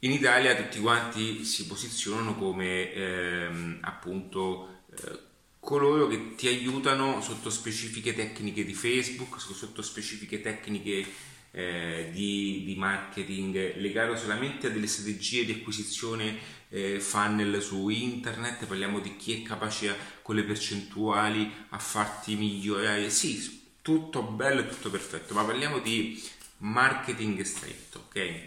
in 0.00 0.12
Italia 0.12 0.54
tutti 0.54 0.78
quanti 0.80 1.44
si 1.44 1.66
posizionano 1.66 2.36
come 2.36 2.92
ehm, 2.92 3.78
appunto 3.80 4.82
eh, 4.94 5.18
coloro 5.58 6.06
che 6.06 6.34
ti 6.36 6.46
aiutano 6.46 7.20
sotto 7.20 7.50
specifiche 7.50 8.14
tecniche 8.14 8.64
di 8.64 8.74
Facebook, 8.74 9.40
sotto 9.40 9.82
specifiche 9.82 10.40
tecniche 10.40 11.04
eh, 11.50 12.10
di, 12.12 12.62
di, 12.64 12.74
marketing 12.76 13.76
legato 13.76 14.16
solamente 14.16 14.68
a 14.68 14.70
delle 14.70 14.86
strategie 14.86 15.44
di 15.44 15.52
acquisizione 15.52 16.38
eh, 16.68 17.00
funnel 17.00 17.60
su 17.60 17.88
internet, 17.88 18.66
parliamo 18.66 19.00
di 19.00 19.16
chi 19.16 19.40
è 19.40 19.46
capace 19.46 19.96
con 20.22 20.36
le 20.36 20.44
percentuali 20.44 21.50
a 21.70 21.78
farti 21.78 22.36
migliorare, 22.36 23.10
sì, 23.10 23.66
tutto 23.82 24.22
bello 24.22 24.60
e 24.60 24.68
tutto 24.68 24.90
perfetto, 24.90 25.34
ma 25.34 25.44
parliamo 25.44 25.80
di 25.80 26.22
marketing 26.58 27.40
stretto, 27.42 28.04
ok? 28.08 28.40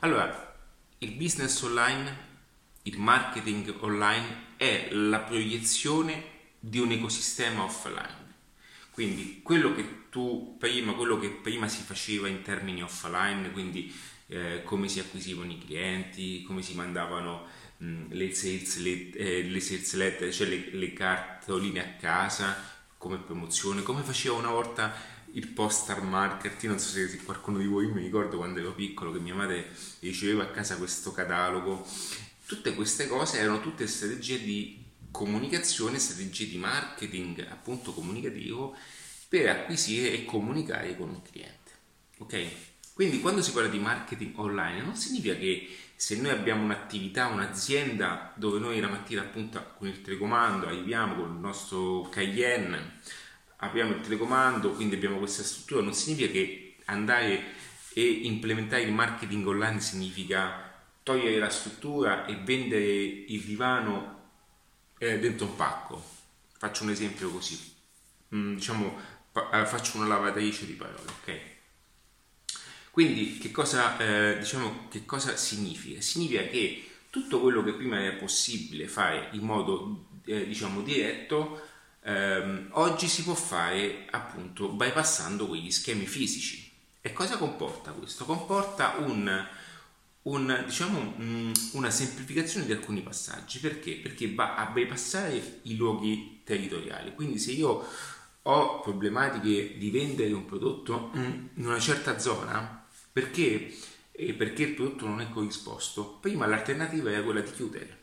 Allora, 0.00 0.47
il 0.98 1.12
business 1.12 1.60
online, 1.62 2.26
il 2.82 2.98
marketing 2.98 3.74
online 3.80 4.46
è 4.56 4.88
la 4.92 5.20
proiezione 5.20 6.36
di 6.58 6.78
un 6.78 6.90
ecosistema 6.90 7.62
offline. 7.62 8.26
Quindi 8.90 9.40
quello 9.42 9.74
che 9.74 10.08
tu 10.10 10.56
prima, 10.58 10.92
quello 10.94 11.18
che 11.18 11.28
prima 11.28 11.68
si 11.68 11.82
faceva 11.82 12.26
in 12.26 12.42
termini 12.42 12.82
offline, 12.82 13.52
quindi 13.52 13.94
eh, 14.26 14.62
come 14.64 14.88
si 14.88 14.98
acquisivano 14.98 15.52
i 15.52 15.58
clienti, 15.58 16.42
come 16.42 16.62
si 16.62 16.74
mandavano 16.74 17.46
mh, 17.76 18.06
le, 18.10 18.34
sales, 18.34 18.78
le, 18.78 19.10
eh, 19.10 19.42
le 19.44 19.60
sales 19.60 19.94
letter, 19.94 20.32
cioè 20.32 20.48
le, 20.48 20.70
le 20.72 20.92
cartoline 20.92 21.80
a 21.80 21.96
casa 22.00 22.76
come 22.98 23.18
promozione, 23.18 23.84
come 23.84 24.02
faceva 24.02 24.34
una 24.34 24.50
volta 24.50 24.92
il 25.32 25.48
postal 25.48 26.04
market. 26.04 26.62
Non 26.64 26.78
so 26.78 26.90
se 26.90 27.22
qualcuno 27.24 27.58
di 27.58 27.66
voi 27.66 27.86
mi 27.86 28.02
ricordo 28.02 28.36
quando 28.36 28.60
ero 28.60 28.72
piccolo 28.72 29.12
che 29.12 29.20
mia 29.20 29.34
madre 29.34 29.70
riceveva 30.00 30.44
a 30.44 30.50
casa 30.50 30.76
questo 30.76 31.12
catalogo. 31.12 31.86
Tutte 32.46 32.74
queste 32.74 33.06
cose 33.06 33.38
erano 33.38 33.60
tutte 33.60 33.86
strategie 33.86 34.40
di 34.42 34.84
comunicazione, 35.10 35.98
strategie 35.98 36.48
di 36.48 36.56
marketing 36.56 37.46
appunto 37.50 37.92
comunicativo 37.92 38.76
per 39.28 39.48
acquisire 39.48 40.12
e 40.12 40.24
comunicare 40.24 40.96
con 40.96 41.08
un 41.08 41.22
cliente. 41.22 41.70
Ok? 42.18 42.46
Quindi 42.94 43.20
quando 43.20 43.42
si 43.42 43.52
parla 43.52 43.68
di 43.68 43.78
marketing 43.78 44.36
online 44.38 44.82
non 44.82 44.96
significa 44.96 45.36
che 45.36 45.68
se 45.94 46.16
noi 46.16 46.30
abbiamo 46.30 46.64
un'attività, 46.64 47.26
un'azienda 47.26 48.32
dove 48.36 48.58
noi 48.58 48.80
la 48.80 48.88
mattina 48.88 49.22
appunto 49.22 49.74
con 49.76 49.88
il 49.88 50.00
telecomando 50.00 50.66
arriviamo 50.66 51.16
con 51.16 51.34
il 51.34 51.40
nostro 51.40 52.08
Cayenne, 52.08 53.00
apriamo 53.58 53.94
il 53.94 54.00
telecomando, 54.00 54.72
quindi 54.72 54.94
abbiamo 54.94 55.18
questa 55.18 55.42
struttura, 55.42 55.82
non 55.82 55.94
significa 55.94 56.30
che 56.30 56.76
andare 56.86 57.56
e 57.92 58.06
implementare 58.06 58.82
il 58.82 58.92
marketing 58.92 59.46
online 59.46 59.80
significa 59.80 60.72
togliere 61.02 61.38
la 61.38 61.50
struttura 61.50 62.26
e 62.26 62.36
vendere 62.36 62.84
il 62.84 63.40
divano 63.42 64.16
eh, 64.98 65.18
dentro 65.18 65.46
un 65.46 65.56
pacco. 65.56 66.02
Faccio 66.58 66.84
un 66.84 66.90
esempio 66.90 67.30
così, 67.30 67.58
mm, 68.34 68.54
diciamo, 68.54 68.96
fa, 69.30 69.50
eh, 69.50 69.66
faccio 69.66 69.96
una 69.96 70.06
lavatrice 70.06 70.66
di 70.66 70.72
parole, 70.72 71.10
ok? 71.20 71.40
Quindi 72.90 73.38
che 73.38 73.50
cosa, 73.50 73.96
eh, 73.98 74.38
diciamo, 74.38 74.88
che 74.90 75.04
cosa 75.04 75.36
significa? 75.36 76.00
Significa 76.00 76.42
che 76.46 76.88
tutto 77.10 77.40
quello 77.40 77.62
che 77.62 77.72
prima 77.74 78.00
era 78.00 78.16
possibile 78.16 78.86
fare 78.86 79.28
in 79.32 79.42
modo 79.42 80.06
eh, 80.24 80.46
diciamo 80.46 80.82
diretto 80.82 81.60
ehm, 82.02 82.68
oggi 82.72 83.08
si 83.08 83.22
può 83.22 83.34
fare 83.34 84.06
appunto 84.10 84.68
bypassando 84.68 85.46
quegli 85.46 85.70
schemi 85.70 86.06
fisici. 86.06 86.70
E 87.00 87.12
cosa 87.12 87.36
comporta 87.36 87.92
questo? 87.92 88.24
Comporta 88.24 88.96
un 88.98 89.46
un, 90.22 90.64
diciamo, 90.66 91.14
una 91.72 91.90
semplificazione 91.90 92.66
di 92.66 92.72
alcuni 92.72 93.00
passaggi. 93.00 93.58
Perché? 93.60 93.96
Perché 93.96 94.34
va 94.34 94.56
a 94.56 94.66
bypassare 94.66 95.60
i 95.62 95.76
luoghi 95.76 96.42
territoriali. 96.44 97.14
Quindi 97.14 97.38
se 97.38 97.52
io 97.52 97.86
ho 98.42 98.80
problematiche 98.80 99.76
di 99.78 99.90
vendere 99.90 100.32
un 100.32 100.44
prodotto 100.44 101.10
in 101.14 101.66
una 101.66 101.78
certa 101.78 102.18
zona, 102.18 102.86
perché? 103.12 103.74
perché 104.36 104.64
il 104.64 104.74
prodotto 104.74 105.06
non 105.06 105.20
è 105.20 105.30
corrisposto, 105.30 106.18
prima 106.20 106.46
l'alternativa 106.46 107.10
era 107.10 107.22
quella 107.22 107.40
di 107.40 107.52
chiudere. 107.52 107.96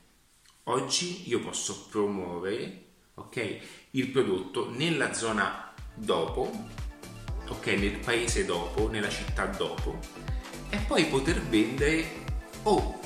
Oggi 0.64 1.28
io 1.28 1.40
posso 1.42 1.88
promuovere 1.90 2.85
okay, 3.16 3.60
il 3.92 4.08
prodotto 4.08 4.70
nella 4.72 5.14
zona 5.14 5.74
dopo, 5.94 6.52
okay, 7.50 7.78
nel 7.78 8.00
paese 8.00 8.46
dopo, 8.46 8.90
nella 8.90 9.10
città 9.10 9.46
dopo. 9.46 9.98
E 10.70 10.78
poi 10.88 11.06
poter 11.06 11.42
vendere 11.42 12.24
o 12.64 13.00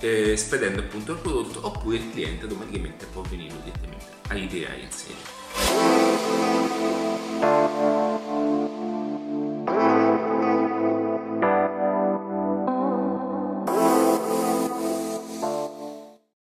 eh, 0.00 0.36
spedendo 0.36 0.80
appunto 0.80 1.12
il 1.12 1.18
prodotto 1.18 1.66
oppure 1.66 1.96
il 1.96 2.10
cliente 2.10 2.44
automaticamente 2.44 3.06
può 3.06 3.22
venire 3.22 3.54
direttamente 3.62 4.06
a 4.28 4.34
ritirare 4.34 4.80
in 4.80 4.90
serie. 4.90 6.61